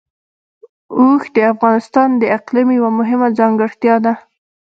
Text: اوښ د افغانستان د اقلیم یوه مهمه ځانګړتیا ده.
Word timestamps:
اوښ 0.97 1.23
د 1.35 1.37
افغانستان 1.53 2.09
د 2.21 2.23
اقلیم 2.37 2.67
یوه 2.77 2.91
مهمه 2.99 3.27
ځانګړتیا 3.39 3.95
ده. 4.05 4.13